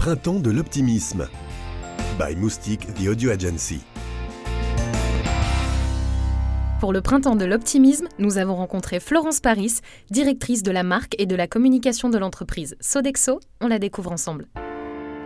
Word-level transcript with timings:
Printemps 0.00 0.40
de 0.40 0.50
l'optimisme. 0.50 1.28
By 2.18 2.34
Moustique, 2.34 2.86
The 2.94 3.08
Audio 3.08 3.32
Agency. 3.32 3.80
Pour 6.80 6.94
le 6.94 7.02
Printemps 7.02 7.36
de 7.36 7.44
l'optimisme, 7.44 8.08
nous 8.18 8.38
avons 8.38 8.56
rencontré 8.56 8.98
Florence 8.98 9.40
Paris, 9.40 9.80
directrice 10.10 10.62
de 10.62 10.70
la 10.70 10.84
marque 10.84 11.16
et 11.18 11.26
de 11.26 11.36
la 11.36 11.46
communication 11.46 12.08
de 12.08 12.16
l'entreprise 12.16 12.78
Sodexo. 12.80 13.40
On 13.60 13.68
la 13.68 13.78
découvre 13.78 14.10
ensemble. 14.10 14.46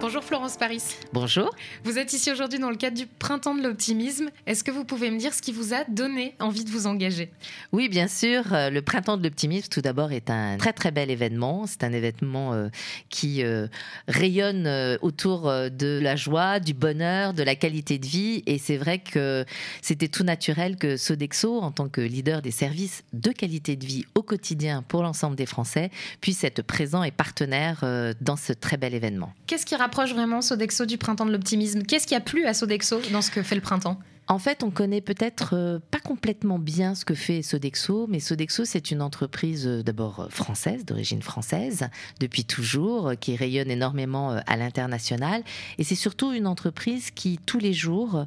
Bonjour 0.01 0.23
Florence 0.23 0.57
Paris. 0.57 0.83
Bonjour. 1.13 1.51
Vous 1.85 1.99
êtes 1.99 2.13
ici 2.13 2.31
aujourd'hui 2.31 2.59
dans 2.59 2.69
le 2.69 2.77
cadre 2.77 2.97
du 2.97 3.07
Printemps 3.07 3.55
de 3.55 3.63
l'optimisme. 3.63 4.29
Est-ce 4.47 4.63
que 4.63 4.71
vous 4.71 4.85
pouvez 4.85 5.11
me 5.11 5.19
dire 5.19 5.33
ce 5.33 5.41
qui 5.41 5.53
vous 5.53 5.73
a 5.73 5.85
donné 5.89 6.35
envie 6.41 6.65
de 6.65 6.71
vous 6.71 6.87
engager? 6.87 7.31
Oui, 7.73 7.89
bien 7.89 8.09
sûr. 8.09 8.53
Euh, 8.53 8.71
le 8.71 8.83
Printemps 8.83 9.17
de 9.17 9.23
l'optimisme, 9.23 9.69
tout 9.71 9.81
d'abord, 9.81 10.13
est 10.13 10.31
un 10.31 10.59
très 10.59 10.73
très 10.73 10.91
bel 10.91 11.11
événement. 11.11 11.67
C'est 11.67 11.85
un 11.85 11.93
événement 11.93 12.53
euh, 12.53 12.69
qui 13.09 13.43
euh, 13.43 13.69
rayonne 14.09 14.69
autour 15.01 15.45
de 15.45 16.01
la 16.03 16.17
joie, 16.17 16.61
du 16.61 16.75
bonheur, 16.75 17.33
de 17.33 17.43
la 17.43 17.55
qualité 17.55 17.99
de 17.99 18.07
vie. 18.07 18.43
Et 18.47 18.59
c'est 18.59 18.77
vrai 18.77 18.99
que 18.99 19.45
c'était 19.81 20.09
tout 20.09 20.25
naturel 20.25 20.77
que 20.77 20.97
Sodexo, 20.97 21.61
en 21.61 21.71
tant 21.71 21.89
que 21.89 22.01
leader 22.01 22.43
des 22.43 22.51
services 22.51 23.05
de 23.13 23.31
qualité 23.31 23.77
de 23.77 23.87
vie 23.87 24.05
au 24.15 24.23
quotidien 24.23 24.83
pour 24.83 25.03
l'ensemble 25.03 25.37
des 25.37 25.47
Français, 25.47 25.91
puisse 26.21 26.45
être 26.45 26.63
présent 26.63 27.03
et 27.05 27.11
partenaire 27.11 27.85
dans 28.21 28.37
ce 28.37 28.53
très 28.53 28.77
bel 28.77 28.95
événement. 28.95 29.33
Qu'est-ce 29.47 29.65
qui 29.65 29.77
rapproche 29.95 30.13
vraiment 30.13 30.43
Sodexo 30.43 30.87
du 30.87 30.99
printemps 30.99 31.25
de 31.25 31.31
l'optimisme 31.31 31.83
Qu'est-ce 31.85 32.09
qui 32.09 32.17
a 32.17 32.21
plu 32.21 32.47
à 32.47 32.53
Sodexo 32.53 33.01
dans 33.13 33.23
ce 33.23 33.31
que 33.31 33.45
fait 33.45 33.55
le 33.55 33.61
printemps? 33.61 33.97
En 34.27 34.41
fait, 34.41 34.65
on 34.65 34.73
connaît 34.73 35.01
peut-être 35.01 35.55
euh, 35.55 35.79
pas 35.93 36.01
complètement 36.01 36.59
bien 36.59 36.97
ce 36.97 37.05
que 37.05 37.15
fait 37.15 37.43
Sodexo, 37.43 38.09
mais 38.09 38.19
Sodexo, 38.19 38.65
c'est 38.65 38.91
une 38.91 39.01
entreprise 39.01 39.69
euh, 39.69 39.85
d'abord 39.85 40.19
euh, 40.19 40.29
française, 40.31 40.85
d'origine 40.85 41.23
française, 41.23 41.87
depuis 42.19 42.45
toujours, 42.45 43.13
qui 43.21 43.37
rayonne 43.37 43.71
énormément 43.71 44.37
à 44.49 44.57
l'international. 44.57 45.45
Et 45.79 45.85
c'est 45.85 45.95
surtout 45.95 46.33
une 46.33 46.49
entreprise 46.49 47.13
qui, 47.13 47.39
tous 47.47 47.61
les 47.61 47.73
jours, 47.73 48.27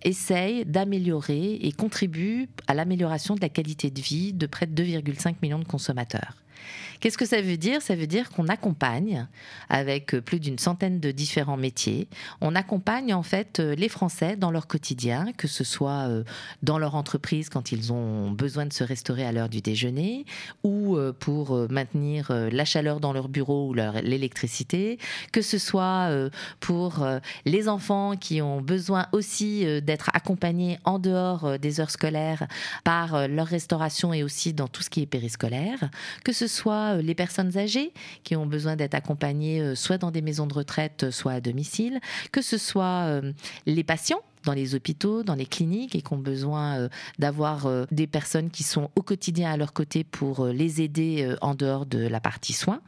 essaye 0.00 0.64
d'améliorer 0.64 1.58
et 1.60 1.72
contribue 1.72 2.48
à 2.68 2.72
l'amélioration 2.72 3.34
de 3.34 3.42
la 3.42 3.50
qualité 3.50 3.90
de 3.90 4.00
vie 4.00 4.32
de 4.32 4.46
près 4.46 4.66
de 4.66 4.82
2,5 4.82 5.34
millions 5.42 5.58
de 5.58 5.64
consommateurs. 5.64 6.45
Qu'est-ce 7.00 7.18
que 7.18 7.26
ça 7.26 7.40
veut 7.40 7.56
dire? 7.56 7.82
Ça 7.82 7.94
veut 7.94 8.06
dire 8.06 8.30
qu'on 8.30 8.48
accompagne, 8.48 9.26
avec 9.68 10.16
plus 10.20 10.40
d'une 10.40 10.58
centaine 10.58 11.00
de 11.00 11.10
différents 11.10 11.56
métiers, 11.56 12.08
on 12.40 12.54
accompagne 12.54 13.14
en 13.14 13.22
fait 13.22 13.60
euh, 13.60 13.74
les 13.74 13.88
Français 13.88 14.36
dans 14.36 14.50
leur 14.50 14.66
quotidien, 14.66 15.32
que 15.36 15.48
ce 15.48 15.64
soit 15.64 16.08
euh, 16.08 16.24
dans 16.62 16.78
leur 16.78 16.94
entreprise 16.94 17.48
quand 17.48 17.72
ils 17.72 17.92
ont 17.92 18.30
besoin 18.30 18.66
de 18.66 18.72
se 18.72 18.84
restaurer 18.84 19.24
à 19.24 19.32
l'heure 19.32 19.48
du 19.48 19.60
déjeuner, 19.60 20.24
ou 20.62 20.96
euh, 20.96 21.12
pour 21.12 21.66
maintenir 21.70 22.30
la 22.30 22.64
chaleur 22.64 23.00
dans 23.00 23.12
leur 23.12 23.28
bureau 23.28 23.68
ou 23.68 23.74
l'électricité, 23.74 24.98
que 25.32 25.42
ce 25.42 25.58
soit 25.58 26.10
pour 26.60 27.06
les 27.44 27.68
enfants 27.68 28.16
qui 28.16 28.42
ont 28.42 28.60
besoin 28.60 29.06
aussi 29.12 29.64
d'être 29.82 30.10
accompagnés 30.12 30.78
en 30.84 30.98
dehors 30.98 31.58
des 31.58 31.80
heures 31.80 31.90
scolaires 31.90 32.46
par 32.84 33.28
leur 33.28 33.46
restauration 33.46 34.12
et 34.12 34.22
aussi 34.22 34.52
dans 34.52 34.68
tout 34.68 34.82
ce 34.82 34.90
qui 34.90 35.02
est 35.02 35.06
périscolaire, 35.06 35.90
que 36.24 36.32
ce 36.32 36.45
soit 36.46 36.96
euh, 36.96 37.02
les 37.02 37.14
personnes 37.14 37.56
âgées 37.56 37.92
qui 38.24 38.36
ont 38.36 38.46
besoin 38.46 38.76
d'être 38.76 38.94
accompagnées 38.94 39.60
euh, 39.60 39.74
soit 39.74 39.98
dans 39.98 40.10
des 40.10 40.22
maisons 40.22 40.46
de 40.46 40.54
retraite, 40.54 41.10
soit 41.10 41.32
à 41.32 41.40
domicile, 41.40 42.00
que 42.32 42.42
ce 42.42 42.58
soit 42.58 43.04
euh, 43.06 43.32
les 43.66 43.84
patients 43.84 44.20
dans 44.46 44.54
les 44.54 44.74
hôpitaux, 44.74 45.24
dans 45.24 45.34
les 45.34 45.44
cliniques 45.44 45.94
et 45.94 46.00
qui 46.00 46.12
ont 46.14 46.18
besoin 46.18 46.78
euh, 46.78 46.88
d'avoir 47.18 47.66
euh, 47.66 47.84
des 47.90 48.06
personnes 48.06 48.48
qui 48.48 48.62
sont 48.62 48.90
au 48.94 49.02
quotidien 49.02 49.50
à 49.50 49.56
leur 49.56 49.72
côté 49.72 50.04
pour 50.04 50.44
euh, 50.44 50.52
les 50.52 50.80
aider 50.80 51.34
en 51.40 51.54
dehors 51.54 51.84
de 51.84 51.98
la 51.98 52.20
partie 52.20 52.52
soins. 52.52 52.80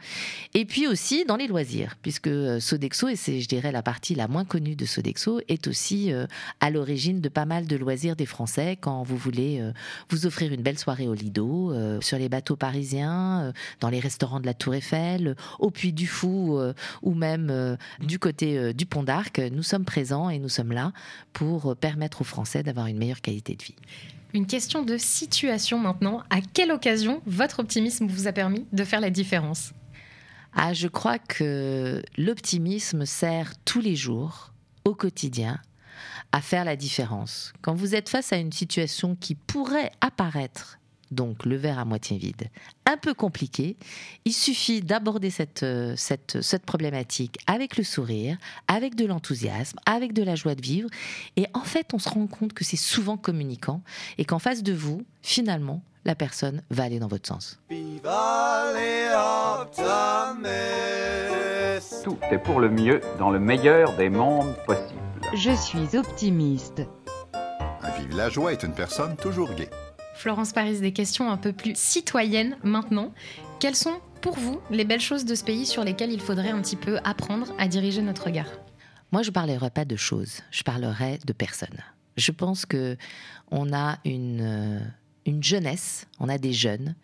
Et 0.54 0.64
puis 0.64 0.86
aussi 0.86 1.24
dans 1.24 1.36
les 1.36 1.48
loisirs, 1.48 1.96
puisque 2.00 2.30
Sodexo, 2.60 3.08
et 3.08 3.16
c'est 3.16 3.40
je 3.40 3.48
dirais 3.48 3.72
la 3.72 3.82
partie 3.82 4.14
la 4.14 4.28
moins 4.28 4.44
connue 4.44 4.76
de 4.76 4.86
Sodexo, 4.86 5.40
est 5.48 5.66
aussi 5.66 6.12
à 6.60 6.70
l'origine 6.70 7.20
de 7.20 7.28
pas 7.28 7.44
mal 7.44 7.66
de 7.66 7.76
loisirs 7.76 8.14
des 8.14 8.26
Français 8.26 8.78
quand 8.80 9.02
vous 9.02 9.16
voulez 9.16 9.60
vous 10.10 10.26
offrir 10.26 10.52
une 10.52 10.62
belle 10.62 10.78
soirée 10.78 11.08
au 11.08 11.14
Lido, 11.14 11.74
sur 12.00 12.18
les 12.18 12.28
bateaux 12.28 12.56
parisiens, 12.56 13.52
dans 13.80 13.90
les 13.90 13.98
restaurants 13.98 14.40
de 14.40 14.46
la 14.46 14.54
Tour 14.54 14.74
Eiffel, 14.74 15.34
au 15.58 15.70
Puy 15.70 15.92
du 15.92 16.06
Fou 16.06 16.60
ou 17.02 17.14
même 17.14 17.76
du 18.00 18.18
côté 18.18 18.72
du 18.72 18.86
Pont 18.86 19.02
d'Arc. 19.02 19.40
Nous 19.52 19.64
sommes 19.64 19.84
présents 19.84 20.30
et 20.30 20.38
nous 20.38 20.48
sommes 20.48 20.72
là 20.72 20.92
pour 21.32 21.47
pour 21.48 21.74
permettre 21.76 22.20
aux 22.20 22.24
Français 22.24 22.62
d'avoir 22.62 22.88
une 22.88 22.98
meilleure 22.98 23.22
qualité 23.22 23.56
de 23.56 23.62
vie. 23.62 23.74
Une 24.34 24.46
question 24.46 24.82
de 24.82 24.98
situation 24.98 25.78
maintenant. 25.78 26.22
À 26.28 26.40
quelle 26.42 26.70
occasion 26.70 27.22
votre 27.24 27.60
optimisme 27.60 28.06
vous 28.06 28.26
a 28.26 28.32
permis 28.32 28.66
de 28.72 28.84
faire 28.84 29.00
la 29.00 29.08
différence? 29.08 29.72
Ah, 30.54 30.74
Je 30.74 30.88
crois 30.88 31.18
que 31.18 32.02
l'optimisme 32.18 33.06
sert 33.06 33.54
tous 33.64 33.80
les 33.80 33.96
jours, 33.96 34.52
au 34.84 34.94
quotidien, 34.94 35.58
à 36.32 36.42
faire 36.42 36.64
la 36.66 36.76
différence. 36.76 37.54
Quand 37.62 37.74
vous 37.74 37.94
êtes 37.94 38.10
face 38.10 38.32
à 38.34 38.36
une 38.36 38.52
situation 38.52 39.16
qui 39.16 39.34
pourrait 39.34 39.92
apparaître 40.02 40.78
donc 41.10 41.44
le 41.44 41.56
verre 41.56 41.78
à 41.78 41.84
moitié 41.84 42.18
vide, 42.18 42.48
un 42.86 42.96
peu 42.96 43.14
compliqué. 43.14 43.76
Il 44.24 44.32
suffit 44.32 44.80
d'aborder 44.80 45.30
cette, 45.30 45.62
euh, 45.62 45.94
cette, 45.96 46.40
cette, 46.40 46.64
problématique 46.64 47.38
avec 47.46 47.76
le 47.76 47.84
sourire, 47.84 48.36
avec 48.66 48.94
de 48.94 49.06
l'enthousiasme, 49.06 49.78
avec 49.86 50.12
de 50.12 50.22
la 50.22 50.34
joie 50.34 50.54
de 50.54 50.62
vivre. 50.62 50.88
Et 51.36 51.46
en 51.54 51.62
fait, 51.62 51.94
on 51.94 51.98
se 51.98 52.08
rend 52.08 52.26
compte 52.26 52.52
que 52.52 52.64
c'est 52.64 52.76
souvent 52.76 53.16
communicant 53.16 53.82
et 54.18 54.24
qu'en 54.24 54.38
face 54.38 54.62
de 54.62 54.72
vous, 54.72 55.02
finalement, 55.22 55.82
la 56.04 56.14
personne 56.14 56.62
va 56.70 56.84
aller 56.84 56.98
dans 56.98 57.08
votre 57.08 57.28
sens. 57.28 57.60
Tout 62.04 62.18
est 62.30 62.38
pour 62.38 62.60
le 62.60 62.70
mieux 62.70 63.00
dans 63.18 63.30
le 63.30 63.38
meilleur 63.38 63.96
des 63.96 64.08
mondes 64.08 64.54
possibles. 64.66 64.98
Je 65.34 65.50
suis 65.50 65.96
optimiste. 65.96 66.82
Vive 67.98 68.16
la 68.16 68.30
joie 68.30 68.52
est 68.52 68.62
une 68.62 68.72
personne 68.72 69.16
toujours 69.16 69.52
gaie. 69.54 69.70
Florence 70.18 70.52
Paris, 70.52 70.80
des 70.80 70.90
questions 70.90 71.30
un 71.30 71.36
peu 71.36 71.52
plus 71.52 71.76
citoyennes 71.76 72.56
maintenant. 72.64 73.14
Quelles 73.60 73.76
sont 73.76 74.00
pour 74.20 74.36
vous 74.36 74.60
les 74.68 74.84
belles 74.84 75.00
choses 75.00 75.24
de 75.24 75.36
ce 75.36 75.44
pays 75.44 75.64
sur 75.64 75.84
lesquelles 75.84 76.10
il 76.10 76.20
faudrait 76.20 76.50
un 76.50 76.60
petit 76.60 76.74
peu 76.74 76.98
apprendre 77.04 77.54
à 77.56 77.68
diriger 77.68 78.02
notre 78.02 78.24
regard? 78.24 78.48
Moi, 79.12 79.22
je 79.22 79.30
parlerai 79.30 79.70
pas 79.70 79.84
de 79.84 79.94
choses, 79.94 80.40
je 80.50 80.64
parlerai 80.64 81.20
de 81.24 81.32
personnes. 81.32 81.84
Je 82.16 82.32
pense 82.32 82.66
que 82.66 82.96
on 83.52 83.72
a 83.72 84.00
une, 84.04 84.40
euh, 84.40 84.80
une 85.24 85.44
jeunesse, 85.44 86.08
on 86.18 86.28
a 86.28 86.36
des 86.36 86.52
jeunes 86.52 86.96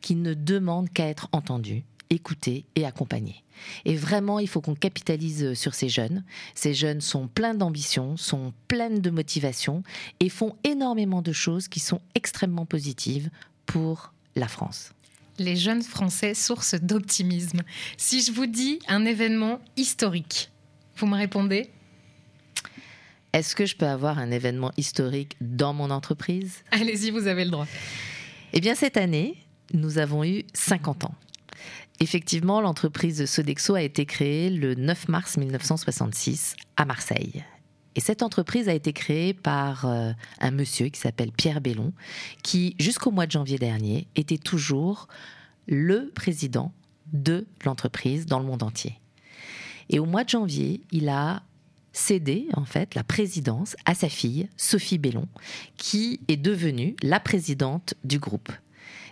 qui 0.00 0.14
ne 0.14 0.32
demandent 0.32 0.90
qu'à 0.90 1.08
être 1.08 1.28
entendus, 1.32 1.82
écouter 2.10 2.64
et 2.76 2.84
accompagner. 2.84 3.42
Et 3.84 3.94
vraiment, 3.94 4.38
il 4.38 4.48
faut 4.48 4.60
qu'on 4.60 4.74
capitalise 4.74 5.54
sur 5.54 5.74
ces 5.74 5.88
jeunes. 5.88 6.24
Ces 6.54 6.74
jeunes 6.74 7.00
sont 7.00 7.28
pleins 7.28 7.54
d'ambition, 7.54 8.16
sont 8.16 8.52
pleins 8.68 8.90
de 8.90 9.10
motivation 9.10 9.82
et 10.18 10.28
font 10.28 10.56
énormément 10.64 11.22
de 11.22 11.32
choses 11.32 11.68
qui 11.68 11.80
sont 11.80 12.00
extrêmement 12.14 12.66
positives 12.66 13.30
pour 13.66 14.12
la 14.34 14.48
France. 14.48 14.92
Les 15.38 15.56
jeunes 15.56 15.82
Français, 15.82 16.34
source 16.34 16.74
d'optimisme. 16.74 17.62
Si 17.96 18.22
je 18.22 18.32
vous 18.32 18.46
dis 18.46 18.78
un 18.88 19.04
événement 19.06 19.60
historique, 19.76 20.50
vous 20.96 21.06
me 21.06 21.16
répondez? 21.16 21.70
Est-ce 23.32 23.54
que 23.54 23.64
je 23.64 23.76
peux 23.76 23.86
avoir 23.86 24.18
un 24.18 24.32
événement 24.32 24.72
historique 24.76 25.36
dans 25.40 25.72
mon 25.72 25.90
entreprise? 25.90 26.64
Allez-y, 26.72 27.10
vous 27.10 27.26
avez 27.26 27.44
le 27.44 27.50
droit. 27.52 27.66
Eh 28.52 28.60
bien, 28.60 28.74
cette 28.74 28.96
année, 28.96 29.36
nous 29.72 29.98
avons 29.98 30.24
eu 30.24 30.44
50 30.52 31.04
ans. 31.04 31.14
Effectivement, 32.00 32.60
l'entreprise 32.60 33.24
Sodexo 33.26 33.74
a 33.74 33.82
été 33.82 34.06
créée 34.06 34.50
le 34.50 34.74
9 34.74 35.08
mars 35.08 35.36
1966 35.36 36.56
à 36.76 36.84
Marseille. 36.84 37.44
Et 37.94 38.00
cette 38.00 38.22
entreprise 38.22 38.68
a 38.68 38.74
été 38.74 38.92
créée 38.92 39.34
par 39.34 39.84
euh, 39.84 40.12
un 40.40 40.50
monsieur 40.50 40.88
qui 40.88 41.00
s'appelle 41.00 41.32
Pierre 41.32 41.60
Bellon, 41.60 41.92
qui 42.42 42.76
jusqu'au 42.78 43.10
mois 43.10 43.26
de 43.26 43.32
janvier 43.32 43.58
dernier 43.58 44.06
était 44.16 44.38
toujours 44.38 45.08
le 45.66 46.10
président 46.14 46.72
de 47.12 47.46
l'entreprise 47.64 48.26
dans 48.26 48.38
le 48.38 48.46
monde 48.46 48.62
entier. 48.62 49.00
Et 49.88 49.98
au 49.98 50.06
mois 50.06 50.24
de 50.24 50.28
janvier, 50.28 50.82
il 50.92 51.08
a 51.08 51.42
cédé 51.92 52.46
en 52.54 52.64
fait 52.64 52.94
la 52.94 53.02
présidence 53.02 53.76
à 53.84 53.94
sa 53.94 54.08
fille 54.08 54.48
Sophie 54.56 54.98
Bellon, 54.98 55.26
qui 55.76 56.20
est 56.28 56.36
devenue 56.36 56.94
la 57.02 57.18
présidente 57.18 57.94
du 58.04 58.20
groupe. 58.20 58.52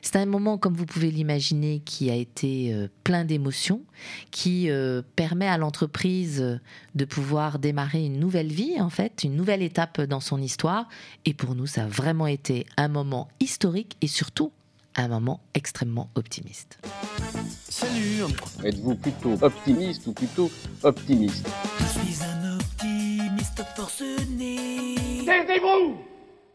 C'est 0.02 0.16
un 0.16 0.26
moment, 0.26 0.58
comme 0.58 0.74
vous 0.74 0.86
pouvez 0.86 1.10
l'imaginer, 1.10 1.80
qui 1.84 2.10
a 2.10 2.14
été 2.14 2.72
euh, 2.72 2.88
plein 3.04 3.24
d'émotions, 3.24 3.82
qui 4.30 4.70
euh, 4.70 5.02
permet 5.16 5.48
à 5.48 5.58
l'entreprise 5.58 6.60
de 6.94 7.04
pouvoir 7.04 7.58
démarrer 7.58 8.04
une 8.04 8.18
nouvelle 8.18 8.52
vie, 8.52 8.80
en 8.80 8.90
fait, 8.90 9.24
une 9.24 9.36
nouvelle 9.36 9.62
étape 9.62 10.00
dans 10.00 10.20
son 10.20 10.40
histoire. 10.40 10.88
Et 11.24 11.34
pour 11.34 11.54
nous, 11.54 11.66
ça 11.66 11.84
a 11.84 11.86
vraiment 11.86 12.26
été 12.26 12.66
un 12.76 12.88
moment 12.88 13.28
historique 13.40 13.96
et 14.00 14.06
surtout 14.06 14.52
un 14.96 15.08
moment 15.08 15.40
extrêmement 15.54 16.10
optimiste. 16.14 16.78
Salut 17.68 18.22
Êtes-vous 18.64 18.96
plutôt 18.96 19.34
optimiste 19.42 20.06
ou 20.06 20.12
plutôt 20.12 20.50
optimiste? 20.82 21.48
Je 21.78 21.84
suis 21.84 22.22
un 22.24 22.56
optimiste 22.56 23.62
forcené. 23.76 24.96
Taisez-vous 25.24 25.98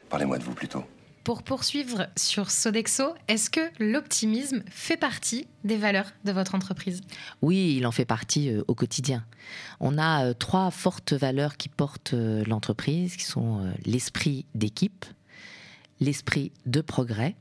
Parlez-moi 0.10 0.38
de 0.38 0.44
vous 0.44 0.54
plutôt. 0.54 0.84
Pour 1.24 1.44
poursuivre 1.44 2.10
sur 2.18 2.52
Sodexo, 2.52 3.14
est-ce 3.30 3.50
que 3.50 3.62
l'optimisme 3.80 4.62
fait 4.70 4.98
partie 4.98 5.48
des 5.64 5.78
valeurs 5.78 6.12
de 6.26 6.34
votre 6.34 6.54
entreprise? 6.54 7.00
Oui, 7.42 7.76
il 7.78 7.88
en 7.88 7.92
fait 7.92 8.04
partie 8.04 8.50
euh, 8.50 8.62
au 8.68 8.76
quotidien. 8.76 9.24
On 9.80 9.98
a 9.98 10.26
euh, 10.26 10.34
trois 10.34 10.70
fortes 10.70 11.14
valeurs 11.14 11.56
qui 11.56 11.70
portent 11.70 12.14
euh, 12.14 12.44
l'entreprise, 12.46 13.16
qui 13.16 13.24
sont 13.24 13.74
l'esprit 13.86 14.46
d'équipe, 14.54 15.06
l'esprit 16.02 16.52
de 16.66 16.82
progrès 16.82 17.38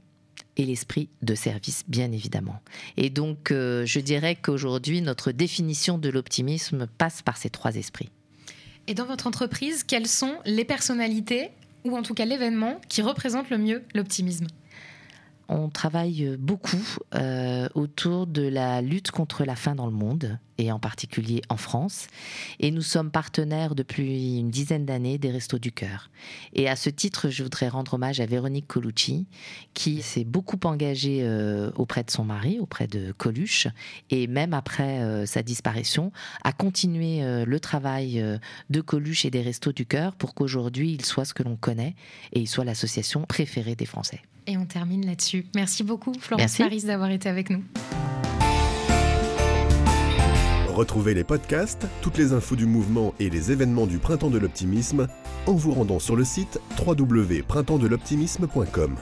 et 0.57 0.65
l'esprit 0.65 1.09
de 1.23 1.35
service, 1.35 1.83
bien 1.89 2.13
évidemment. 2.13 2.61
Et 2.97 3.11
donc, 3.11 3.49
je 3.51 4.01
dirais 4.01 4.37
qu'aujourd'hui, 4.37 5.01
notre 5.01 5.33
définition 5.33 5.97
de 5.97 6.11
l'optimisme 6.11 6.87
passe 6.99 7.23
par 7.23 7.39
ces 7.39 7.49
trois 7.49 7.75
esprits. 7.75 8.11
Et 8.87 8.95
dans 8.95 9.07
votre 9.07 9.27
entreprise, 9.27 9.83
quelles 9.83 10.09
sont 10.09 10.37
les 10.45 10.65
personnalités 10.65 11.51
ou 11.85 11.97
en 11.97 12.03
tout 12.03 12.15
cas 12.15 12.25
l'événement 12.25 12.81
qui 12.89 13.03
représente 13.03 13.51
le 13.51 13.59
mieux 13.59 13.83
l'optimisme 13.95 14.47
on 15.53 15.69
travaille 15.69 16.37
beaucoup 16.39 16.97
euh, 17.15 17.69
autour 17.75 18.27
de 18.27 18.43
la 18.43 18.81
lutte 18.81 19.11
contre 19.11 19.45
la 19.45 19.57
faim 19.57 19.75
dans 19.75 19.87
le 19.87 19.93
monde 19.93 20.39
et 20.59 20.71
en 20.71 20.79
particulier 20.79 21.43
en 21.49 21.57
France. 21.57 22.07
Et 22.61 22.71
nous 22.71 22.83
sommes 22.83 23.11
partenaires 23.11 23.75
depuis 23.75 24.39
une 24.39 24.51
dizaine 24.51 24.85
d'années 24.85 25.19
des 25.19 25.31
Restos 25.31 25.59
du 25.59 25.73
Cœur. 25.73 26.11
Et 26.53 26.69
à 26.69 26.77
ce 26.77 26.91
titre, 26.91 27.31
je 27.31 27.43
voudrais 27.43 27.69
rendre 27.69 27.95
hommage 27.95 28.21
à 28.21 28.27
Véronique 28.27 28.67
Colucci, 28.67 29.27
qui 29.75 30.03
s'est 30.03 30.25
beaucoup 30.25 30.61
engagée 30.65 31.21
euh, 31.23 31.71
auprès 31.75 32.05
de 32.05 32.11
son 32.11 32.25
mari, 32.25 32.59
auprès 32.61 32.87
de 32.87 33.13
Coluche, 33.13 33.67
et 34.11 34.27
même 34.27 34.55
après 34.55 35.01
euh, 35.01 35.27
sa 35.27 35.43
disparition, 35.43 36.13
a 36.45 36.53
continué 36.53 37.23
le 37.45 37.61
travail 37.61 38.25
de 38.71 38.81
Coluche 38.81 39.25
et 39.25 39.31
des 39.31 39.43
Restos 39.43 39.73
du 39.73 39.87
Cœur 39.87 40.15
pour 40.15 40.35
qu'aujourd'hui 40.35 40.93
il 40.93 41.05
soit 41.05 41.25
ce 41.25 41.35
que 41.35 41.43
l'on 41.43 41.57
connaît 41.57 41.95
et 42.33 42.41
il 42.41 42.47
soit 42.47 42.65
l'association 42.65 43.23
préférée 43.23 43.75
des 43.75 43.87
Français. 43.87 44.23
Et 44.47 44.57
on 44.57 44.65
termine 44.67 45.07
là-dessus. 45.07 45.47
Merci 45.55 45.85
beaucoup, 45.85 46.15
Florence 46.19 46.57
Paris, 46.57 46.83
d'avoir 46.83 47.11
été 47.11 47.29
avec 47.29 47.51
nous. 47.51 47.63
Retrouvez 50.69 51.13
les 51.13 51.25
podcasts, 51.25 51.87
toutes 52.01 52.17
les 52.17 52.33
infos 52.33 52.57
du 52.57 52.65
mouvement 52.65 53.13
et 53.21 53.29
les 53.29 53.53
événements 53.53 53.87
du 53.87 53.99
Printemps 53.99 54.31
de 54.31 54.39
l'Optimisme 54.39 55.07
en 55.47 55.53
vous 55.53 55.73
rendant 55.73 55.99
sur 55.99 56.17
le 56.17 56.25
site 56.25 56.59
www.printempsdeloptimisme.com. 56.79 58.97